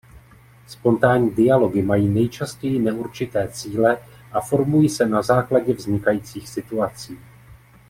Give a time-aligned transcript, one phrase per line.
[0.67, 3.97] Spontánní dialogy mají nejčastěji neurčité cíle
[4.31, 7.19] a formují se na základě vznikajících situací.